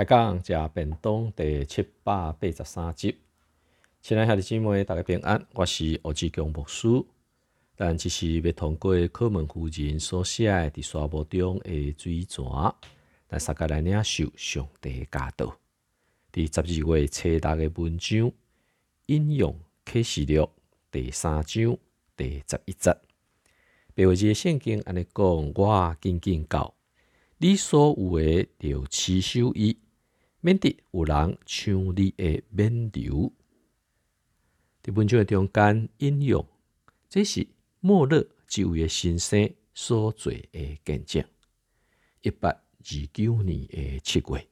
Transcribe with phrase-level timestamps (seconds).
[0.00, 3.14] 开讲食便当第七百八十三集，
[4.00, 6.88] 亲爱兄弟姊妹，大家平安，我是欧志强牧师。
[7.76, 12.42] 但这是要通过课门夫人所写伫沙漠中的水泉，
[13.26, 15.54] 但三个来领受上帝教导。
[16.32, 18.32] 伫十二月初六的文章，
[19.04, 19.54] 引用
[19.84, 20.48] 启示录
[20.90, 21.76] 第三章
[22.16, 22.96] 第十一节，
[23.94, 26.72] 白话字圣经安尼讲：我紧紧教。
[27.36, 29.76] 你所有诶，就持守伊，
[30.42, 33.32] 免得有人抢你诶免流。
[34.82, 36.46] 伫文章诶中间引用，
[37.08, 37.46] 这是
[37.80, 41.22] 末日一位诶先生所做诶见证。
[42.22, 42.62] 一八二
[43.12, 44.48] 九年诶七月，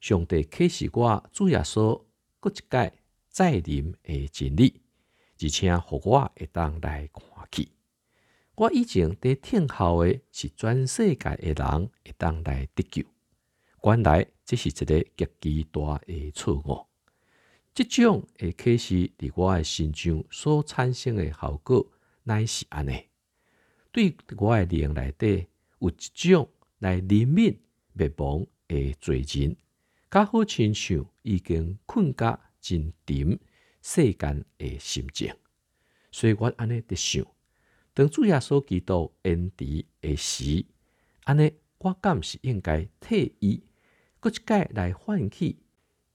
[0.00, 2.04] 上帝启示我主耶稣
[2.40, 2.92] 搁一届
[3.28, 4.82] 再临诶真理，
[5.40, 7.70] 而且互我会当来看去。
[8.56, 13.04] 我以前伫听候诶是全世界诶人会当来得救，
[13.84, 15.04] 原来这是一个
[15.42, 16.86] 极其大诶错误。
[17.74, 21.86] 即种诶启示伫我诶心上所产生诶效果，
[22.22, 23.04] 乃是安尼。
[23.92, 25.46] 对我诶灵内底
[25.80, 27.58] 有一种来怜悯
[27.92, 29.54] 灭亡诶罪人，
[30.10, 33.38] 较好亲像已经困甲真沉
[33.82, 35.30] 世间诶心情，
[36.10, 37.26] 所以我安尼伫想。
[37.92, 40.64] 当主耶稣基督恩迪诶时，
[41.24, 43.62] 安尼我敢是应该替伊，
[44.20, 45.58] 搁一届来唤起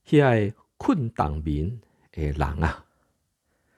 [0.06, 1.80] 遐个困党民
[2.12, 2.86] 诶人啊！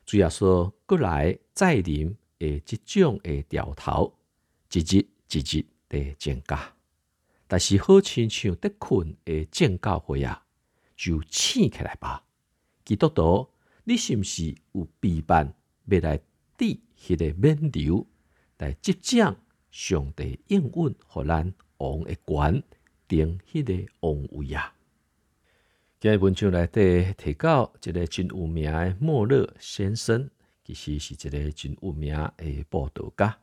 [0.06, 4.18] 主要说过来再临诶，即种诶调头，
[4.72, 6.74] 一日一日地增加。
[7.48, 10.46] 但是好亲像得困诶正教会啊，
[10.96, 12.24] 就醒起来吧！
[12.84, 13.50] 基督徒，
[13.84, 15.54] 你是毋是有备办
[15.86, 16.20] 要来？
[16.58, 18.08] 伫迄个免流
[18.60, 19.36] 来即将
[19.72, 22.64] 上帝应允互咱王诶权，
[23.08, 24.74] 定迄个王位啊！
[26.00, 30.30] 今日文章内底提到一个真有名的莫勒先生，
[30.64, 33.38] 其实是一个真有名的报道家。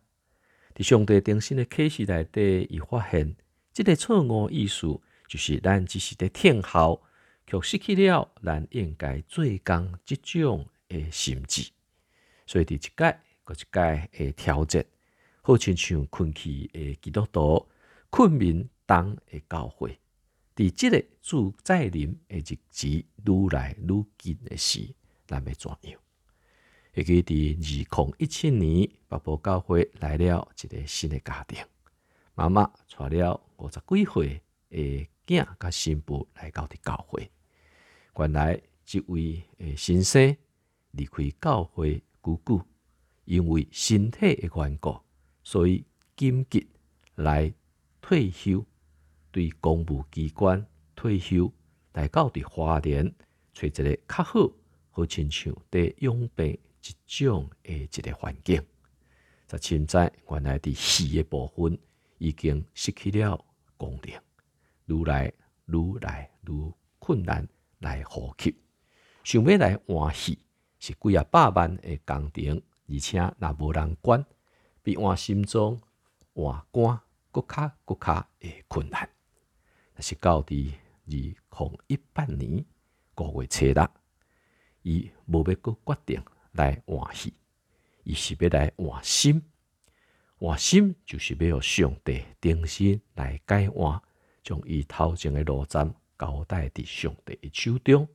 [0.74, 3.34] 伫上帝定性的启示内底，伊发现
[3.72, 7.02] 即个错误意思，就是咱只是伫听候，
[7.46, 11.70] 却失去了咱应该做工即种诶心智。
[12.46, 14.86] 所以，伫一届、搁一届诶调节，
[15.42, 17.66] 好亲像困去诶基督徒、
[18.10, 19.98] 困眠当诶教会，
[20.54, 24.94] 伫即个主再临诶日子愈来愈近诶时，
[25.26, 26.00] 咱要怎样？
[26.94, 31.64] 会记伫二零一七年，北部教会来了一个新诶家庭，
[32.34, 37.30] 妈妈带了五十几岁诶囝甲新妇来到伫教会。
[38.16, 40.36] 原来，即位诶先生
[40.92, 42.02] 离开教会。
[42.24, 42.64] 久久
[43.24, 44.96] 因为身体的缘故，
[45.42, 45.84] 所以
[46.14, 46.68] 紧急
[47.16, 47.52] 来
[48.00, 48.64] 退休，
[49.32, 51.50] 对公务机关退休，
[51.94, 53.12] 来到伫花莲
[53.52, 54.48] 找一个较好、
[54.90, 58.62] 好亲像伫养病一种的一个环境。
[59.46, 61.78] 在现在原来伫死的部分
[62.18, 63.44] 已经失去了
[63.76, 64.20] 功能，
[64.86, 65.32] 愈来
[65.66, 67.48] 愈来愈困难
[67.78, 68.54] 来呼吸，
[69.24, 70.38] 想要来换气。
[70.78, 74.26] 是几啊百万的工程，而且若无人管，
[74.82, 75.80] 比换心脏、
[76.34, 77.00] 换肝
[77.30, 79.08] 搁较搁较会困难。
[80.02, 80.72] 是到伫
[81.06, 82.64] 二零一八年
[83.16, 83.88] 五月初六，
[84.82, 87.32] 伊无要阁决定来换戏，
[88.02, 89.40] 伊是要来换心。
[90.38, 94.02] 换心就是要上帝定心来改换，
[94.42, 98.08] 将伊头前诶路站交代伫上帝诶手中，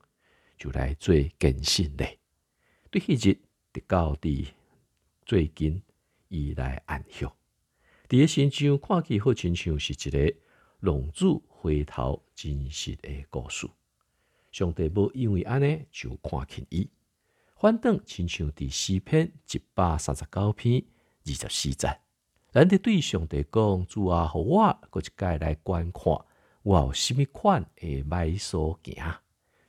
[0.57, 2.19] 就来做更新嘞。
[2.91, 3.39] 对迄日，
[3.71, 4.47] 直到伫
[5.25, 5.81] 最近，
[6.27, 7.33] 伊来暗响。
[8.09, 10.35] 伫个心上看起好亲像是一个
[10.79, 13.67] 龙主回头真实的故事。
[14.53, 16.89] 上帝无因为安尼就看轻伊，
[17.57, 20.81] 反倒亲像伫四篇一百三十九篇
[21.25, 21.99] 二十四节，
[22.53, 26.03] 咱伫对上帝讲：主啊，互我搁一届来观看，
[26.63, 29.19] 我有甚物款的迈所行，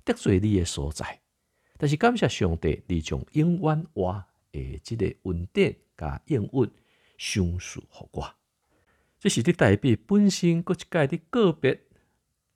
[0.05, 1.21] 得罪你的所在。
[1.79, 6.71] 但是感谢上帝，你将永远我诶，即个稳定甲应允
[7.17, 8.33] 相属互我。
[9.19, 11.88] 这是伫代表本身各一届的个别，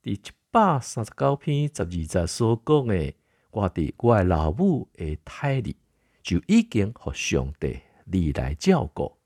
[0.02, 0.20] 伫一
[0.50, 3.14] 百三十九篇十二节所讲诶，
[3.52, 5.76] 我伫我诶老母诶胎里，
[6.22, 9.16] 就已经互上帝你来照顾，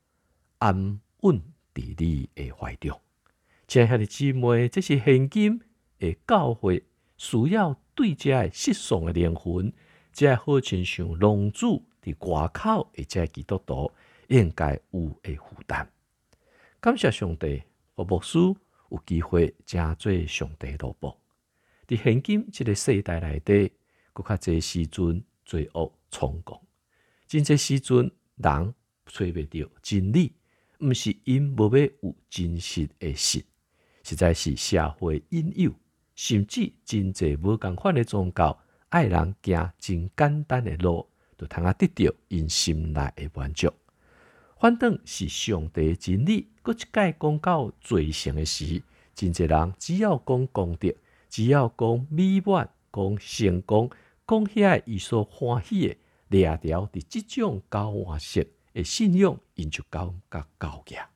[0.59, 1.41] 安稳
[1.73, 2.99] 伫你诶怀中。
[3.67, 5.59] 亲爱的姊妹，这是现今
[5.99, 6.85] 诶教会
[7.17, 9.73] 需要对遮失丧诶灵魂。
[10.13, 13.91] 即好亲像龙主伫外口，或者基督徒
[14.29, 15.87] 应该有诶负担。
[16.79, 17.61] 感谢上帝，
[17.93, 18.39] 我牧师
[18.89, 21.19] 有机会正做上帝萝卜。
[21.87, 23.71] 伫现今即个世代内底，
[24.13, 26.59] 搁较济时阵罪恶猖狂，
[27.27, 27.97] 真济时阵
[28.35, 28.73] 人
[29.05, 30.33] 找袂着真理，
[30.79, 33.43] 毋是因无要有真实诶实，
[34.03, 35.73] 实在是社会引诱，
[36.13, 43.71] 甚至真济无共款诶宗教，爱人行真简单诶路，就通啊得着因心内诶满足。
[44.59, 48.83] 反正是上帝真理，搁一解讲到罪成诶时，
[49.15, 50.93] 真侪人只要讲功德，
[51.29, 53.89] 只要讲美满，讲成功，
[54.27, 55.97] 讲遐伊所欢喜诶，
[56.27, 61.07] 掠条伫即种交换式诶信仰，因就感觉高价。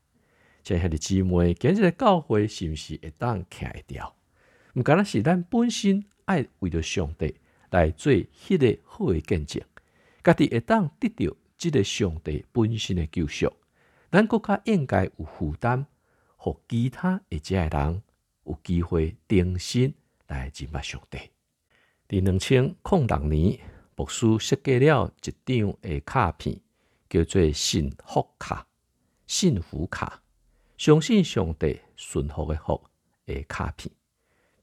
[0.63, 4.15] 像遐啲姊妹，今日教会是毋是会当徛会调？
[4.75, 7.35] 毋敢若是咱本身爱为着上帝
[7.71, 9.61] 来做迄个好诶见证，
[10.23, 11.35] 家己会当得到。
[11.57, 13.53] 即个上帝本身的救赎，
[14.11, 15.85] 咱国家应该有负担，
[16.35, 18.03] 互其他一遮的人
[18.43, 19.93] 有机会重新
[20.27, 21.17] 来认识上帝。
[22.09, 23.59] 伫两千零六年，
[23.95, 26.59] 牧师设计了一张的卡片，
[27.09, 28.67] 叫做幸福卡、
[29.27, 30.21] 幸福卡，
[30.77, 32.81] 相信上帝顺福的福
[33.25, 33.89] 的卡片。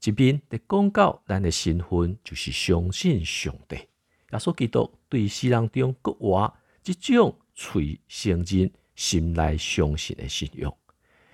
[0.05, 6.61] 一边伫讲到咱的身份就是相信上帝，耶稣基督对世人中国话。
[6.83, 10.77] 即种喙承认、心内相信的信仰，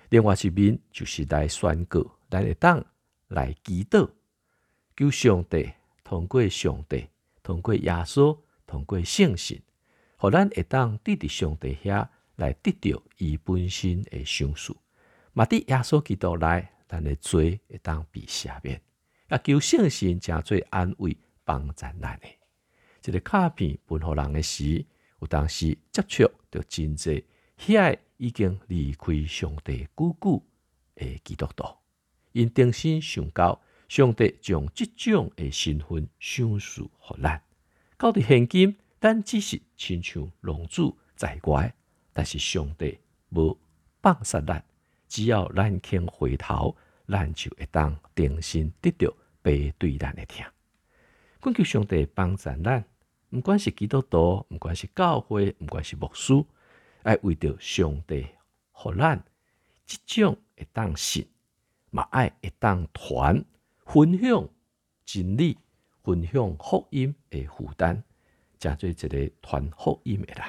[0.09, 2.85] 另外一面就是来宣告，来会当
[3.29, 4.07] 来祈祷，
[4.95, 5.71] 求上帝
[6.03, 7.07] 通过上帝，
[7.41, 9.59] 通过耶稣，通过圣神，
[10.17, 14.71] 互咱会当得伫上帝遐来得到伊本身的赏赐。
[15.33, 18.79] 嘛伫耶稣基督内，咱的罪会当被赦免，
[19.31, 22.27] 也求圣神诚做安慰帮助咱的。
[23.07, 24.85] 一个卡片分互人的时。
[25.21, 27.25] 有当时接触着真济，
[27.57, 30.43] 遐已经离开上帝久久
[30.95, 31.65] 的基督徒，
[32.31, 37.41] 因定心上高，上帝将即种的身份赏赐互咱。
[37.97, 41.73] 到伫现今，咱只是亲像龙子在外，
[42.13, 42.99] 但是上帝
[43.29, 43.57] 无
[44.01, 44.63] 放杀咱，
[45.07, 46.75] 只要咱肯回头，
[47.07, 50.45] 咱就会当定心得到背对咱的听。
[51.41, 52.85] 恳求上帝帮助咱。
[53.31, 56.33] 毋管是基督徒，毋管是教会，毋管是牧师，
[57.05, 58.27] 爱为着上帝，
[58.71, 59.23] 互咱
[59.85, 61.27] 即种会当信，
[61.91, 63.45] 嘛爱会当传
[63.85, 64.49] 分享
[65.05, 65.57] 真理、
[66.03, 68.01] 分享福音的负担，
[68.59, 70.43] 诚做一个传福音的人。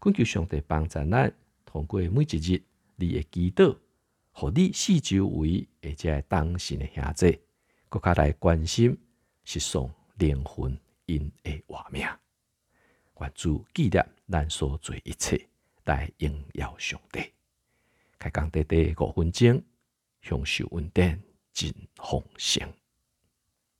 [0.00, 1.32] 恳求上帝帮助咱，
[1.64, 2.62] 通过每一日
[2.96, 3.78] 你的祈祷，
[4.32, 7.40] 互你四周围或者当时的兄弟，
[7.88, 8.98] 更加来关心，
[9.44, 10.78] 是送灵魂。
[11.06, 12.06] 因的活命，
[13.12, 15.48] 关注纪念咱所做一切，
[15.90, 17.32] 来应邀上帝。
[18.16, 19.60] 开工短短五分钟，
[20.22, 21.20] 享受稳定，
[21.52, 22.72] 真丰盛。